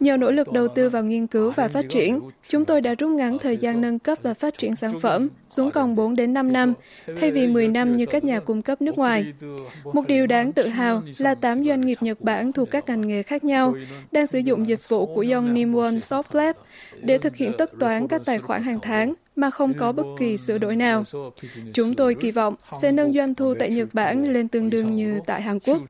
Nhờ 0.00 0.16
nỗ 0.16 0.30
lực 0.30 0.52
đầu 0.52 0.68
tư 0.68 0.90
vào 0.90 1.04
nghiên 1.04 1.26
cứu 1.26 1.50
và 1.50 1.68
phát 1.68 1.84
triển, 1.88 2.20
chúng 2.48 2.64
tôi 2.64 2.80
đã 2.80 2.94
rút 2.94 3.10
ngắn 3.10 3.38
thời 3.38 3.56
gian 3.56 3.80
nâng 3.80 3.98
cấp 3.98 4.18
và 4.22 4.34
phát 4.34 4.58
triển 4.58 4.76
sản 4.76 5.00
phẩm 5.00 5.28
xuống 5.46 5.70
còn 5.70 5.94
4 5.94 6.16
đến 6.16 6.34
5 6.34 6.52
năm, 6.52 6.74
thay 7.20 7.30
vì 7.30 7.46
10 7.46 7.68
năm 7.68 7.92
như 7.92 8.06
các 8.06 8.24
nhà 8.24 8.40
cung 8.40 8.62
cấp 8.62 8.82
nước 8.82 8.98
ngoài. 8.98 9.32
Một 9.84 10.06
điều 10.06 10.26
đáng 10.26 10.52
tự 10.52 10.66
hào 10.66 11.02
là 11.18 11.34
8 11.34 11.64
doanh 11.64 11.80
nghiệp 11.80 11.98
Nhật 12.00 12.20
Bản 12.20 12.52
thuộc 12.52 12.70
các 12.70 12.88
ngành 12.88 13.08
nghề 13.08 13.22
khác 13.22 13.44
nhau 13.44 13.74
đang 14.12 14.26
sử 14.26 14.38
dụng 14.38 14.68
dịch 14.68 14.88
vụ 14.88 15.06
của 15.06 15.24
Yong 15.32 15.54
Nimwon 15.54 15.96
Soft 15.96 16.54
để 17.02 17.18
thực 17.18 17.36
hiện 17.36 17.52
tất 17.58 17.70
toán 17.80 18.08
các 18.08 18.22
tài 18.24 18.38
khoản 18.38 18.62
hàng 18.62 18.80
tháng 18.82 19.14
mà 19.36 19.50
không 19.50 19.74
có 19.74 19.92
bất 19.92 20.06
kỳ 20.18 20.36
sửa 20.36 20.58
đổi 20.58 20.76
nào. 20.76 21.02
Chúng 21.74 21.94
tôi 21.94 22.14
kỳ 22.14 22.30
vọng 22.30 22.54
sẽ 22.82 22.92
nâng 22.92 23.12
doanh 23.12 23.34
thu 23.34 23.54
tại 23.58 23.70
Nhật 23.70 23.88
Bản 23.92 24.32
lên 24.32 24.48
tương 24.48 24.70
đương 24.70 24.94
như 24.94 25.20
tại 25.26 25.42
Hàn 25.42 25.58
Quốc. 25.60 25.82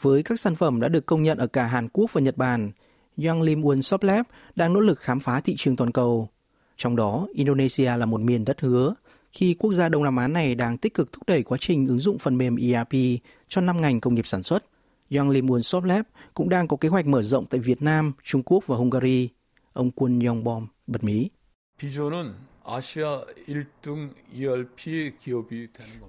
Với 0.00 0.22
các 0.22 0.40
sản 0.40 0.54
phẩm 0.54 0.80
đã 0.80 0.88
được 0.88 1.06
công 1.06 1.22
nhận 1.22 1.38
ở 1.38 1.46
cả 1.46 1.66
Hàn 1.66 1.88
Quốc 1.88 2.12
và 2.12 2.20
Nhật 2.20 2.36
Bản, 2.36 2.72
Yang 3.24 3.42
Lim 3.42 3.62
Won 3.62 3.80
Shop 3.80 4.02
Lab 4.02 4.26
đang 4.54 4.72
nỗ 4.72 4.80
lực 4.80 4.98
khám 4.98 5.20
phá 5.20 5.40
thị 5.40 5.54
trường 5.58 5.76
toàn 5.76 5.92
cầu. 5.92 6.28
Trong 6.76 6.96
đó, 6.96 7.28
Indonesia 7.34 7.96
là 7.96 8.06
một 8.06 8.20
miền 8.20 8.44
đất 8.44 8.60
hứa, 8.60 8.94
khi 9.32 9.54
quốc 9.54 9.72
gia 9.72 9.88
Đông 9.88 10.04
Nam 10.04 10.16
Á 10.16 10.28
này 10.28 10.54
đang 10.54 10.78
tích 10.78 10.94
cực 10.94 11.12
thúc 11.12 11.22
đẩy 11.26 11.42
quá 11.42 11.58
trình 11.60 11.86
ứng 11.86 11.98
dụng 11.98 12.18
phần 12.18 12.38
mềm 12.38 12.56
ERP 12.56 13.20
cho 13.48 13.60
năm 13.60 13.80
ngành 13.80 14.00
công 14.00 14.14
nghiệp 14.14 14.26
sản 14.26 14.42
xuất. 14.42 14.64
Young 15.10 15.30
Limun 15.30 15.62
Shop 15.62 15.84
Lab 15.84 16.04
cũng 16.34 16.48
đang 16.48 16.68
có 16.68 16.76
kế 16.76 16.88
hoạch 16.88 17.06
mở 17.06 17.22
rộng 17.22 17.46
tại 17.46 17.60
Việt 17.60 17.82
Nam, 17.82 18.12
Trung 18.24 18.42
Quốc 18.42 18.66
và 18.66 18.76
Hungary. 18.76 19.28
Ông 19.72 19.90
Quân 19.90 20.20
Yongbom 20.20 20.66
bật 20.86 21.04
mí. 21.04 21.30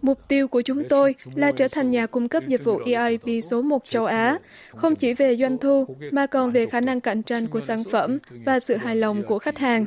Mục 0.01 0.27
tiêu 0.27 0.47
của 0.47 0.61
chúng 0.61 0.83
tôi 0.89 1.15
là 1.35 1.51
trở 1.51 1.67
thành 1.67 1.91
nhà 1.91 2.05
cung 2.05 2.29
cấp 2.29 2.43
dịch 2.47 2.63
vụ 2.63 2.79
ERP 2.85 3.27
số 3.51 3.61
1 3.61 3.85
châu 3.85 4.05
Á, 4.05 4.39
không 4.69 4.95
chỉ 4.95 5.13
về 5.13 5.35
doanh 5.35 5.57
thu 5.57 5.87
mà 6.11 6.25
còn 6.25 6.51
về 6.51 6.65
khả 6.65 6.81
năng 6.81 7.01
cạnh 7.01 7.23
tranh 7.23 7.47
của 7.47 7.59
sản 7.59 7.83
phẩm 7.91 8.17
và 8.45 8.59
sự 8.59 8.75
hài 8.75 8.95
lòng 8.95 9.23
của 9.27 9.39
khách 9.39 9.57
hàng. 9.57 9.85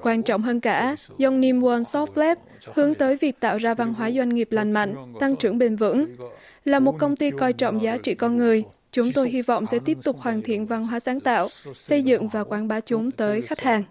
Quan 0.00 0.22
trọng 0.22 0.42
hơn 0.42 0.60
cả, 0.60 0.96
Yongnim 1.18 1.62
One 1.62 1.80
Soft 1.80 2.06
Lab 2.14 2.38
hướng 2.74 2.94
tới 2.94 3.16
việc 3.16 3.40
tạo 3.40 3.58
ra 3.58 3.74
văn 3.74 3.94
hóa 3.94 4.10
doanh 4.10 4.28
nghiệp 4.28 4.48
lành 4.50 4.72
mạnh, 4.72 4.94
tăng 5.20 5.36
trưởng 5.36 5.58
bền 5.58 5.76
vững. 5.76 6.16
Là 6.64 6.78
một 6.78 6.96
công 6.98 7.16
ty 7.16 7.30
coi 7.30 7.52
trọng 7.52 7.82
giá 7.82 7.96
trị 7.96 8.14
con 8.14 8.36
người, 8.36 8.64
chúng 8.92 9.06
tôi 9.14 9.30
hy 9.30 9.42
vọng 9.42 9.66
sẽ 9.66 9.78
tiếp 9.84 9.98
tục 10.04 10.16
hoàn 10.18 10.42
thiện 10.42 10.66
văn 10.66 10.84
hóa 10.84 11.00
sáng 11.00 11.20
tạo, 11.20 11.48
xây 11.74 12.02
dựng 12.02 12.28
và 12.28 12.44
quảng 12.44 12.68
bá 12.68 12.80
chúng 12.80 13.10
tới 13.10 13.42
khách 13.42 13.60
hàng. 13.60 13.82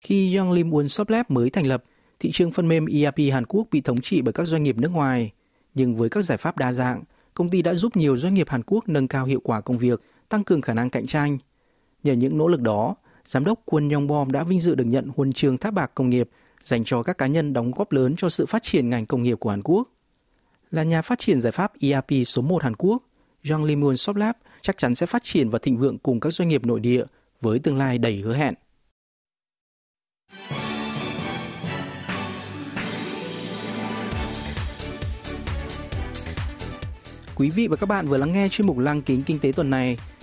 Khi 0.00 0.36
Younglim 0.36 0.70
One 0.70 0.88
Shop 0.88 1.08
Lab 1.08 1.26
mới 1.28 1.50
thành 1.50 1.66
lập, 1.66 1.84
thị 2.18 2.30
trường 2.32 2.52
phần 2.52 2.68
mềm 2.68 2.86
ERP 2.86 3.32
Hàn 3.32 3.46
Quốc 3.46 3.66
bị 3.70 3.80
thống 3.80 4.00
trị 4.00 4.22
bởi 4.22 4.32
các 4.32 4.44
doanh 4.44 4.62
nghiệp 4.62 4.76
nước 4.76 4.90
ngoài. 4.92 5.32
Nhưng 5.74 5.96
với 5.96 6.08
các 6.08 6.22
giải 6.22 6.38
pháp 6.38 6.56
đa 6.56 6.72
dạng, 6.72 7.02
công 7.34 7.50
ty 7.50 7.62
đã 7.62 7.74
giúp 7.74 7.96
nhiều 7.96 8.16
doanh 8.16 8.34
nghiệp 8.34 8.48
Hàn 8.48 8.62
Quốc 8.66 8.88
nâng 8.88 9.08
cao 9.08 9.26
hiệu 9.26 9.40
quả 9.44 9.60
công 9.60 9.78
việc, 9.78 10.00
tăng 10.28 10.44
cường 10.44 10.60
khả 10.60 10.74
năng 10.74 10.90
cạnh 10.90 11.06
tranh. 11.06 11.38
Nhờ 12.02 12.12
những 12.12 12.38
nỗ 12.38 12.48
lực 12.48 12.60
đó, 12.60 12.94
Giám 13.30 13.44
đốc 13.44 13.60
Quân 13.64 13.88
Yongbom 13.88 14.32
đã 14.32 14.44
vinh 14.44 14.60
dự 14.60 14.74
được 14.74 14.84
nhận 14.84 15.08
huân 15.16 15.32
chương 15.32 15.58
tháp 15.58 15.74
bạc 15.74 15.90
công 15.94 16.10
nghiệp 16.10 16.28
dành 16.64 16.84
cho 16.84 17.02
các 17.02 17.18
cá 17.18 17.26
nhân 17.26 17.52
đóng 17.52 17.70
góp 17.70 17.92
lớn 17.92 18.14
cho 18.16 18.28
sự 18.28 18.46
phát 18.46 18.62
triển 18.62 18.90
ngành 18.90 19.06
công 19.06 19.22
nghiệp 19.22 19.34
của 19.40 19.50
Hàn 19.50 19.62
Quốc. 19.62 19.88
Là 20.70 20.82
nhà 20.82 21.02
phát 21.02 21.18
triển 21.18 21.40
giải 21.40 21.52
pháp 21.52 21.72
ERP 21.80 22.26
số 22.26 22.42
1 22.42 22.62
Hàn 22.62 22.76
Quốc, 22.76 23.02
jong 23.44 23.64
Limun 23.64 23.96
Soplab 23.96 24.34
chắc 24.62 24.78
chắn 24.78 24.94
sẽ 24.94 25.06
phát 25.06 25.22
triển 25.22 25.50
và 25.50 25.58
thịnh 25.62 25.76
vượng 25.76 25.98
cùng 25.98 26.20
các 26.20 26.30
doanh 26.30 26.48
nghiệp 26.48 26.66
nội 26.66 26.80
địa 26.80 27.04
với 27.40 27.58
tương 27.58 27.76
lai 27.76 27.98
đầy 27.98 28.20
hứa 28.20 28.34
hẹn. 28.34 28.54
Quý 37.34 37.50
vị 37.50 37.68
và 37.68 37.76
các 37.76 37.86
bạn 37.86 38.06
vừa 38.06 38.16
lắng 38.16 38.32
nghe 38.32 38.48
chuyên 38.48 38.66
mục 38.66 38.78
Lăng 38.78 39.02
kính 39.02 39.22
kinh 39.22 39.38
tế 39.38 39.52
tuần 39.52 39.70
này. 39.70 39.96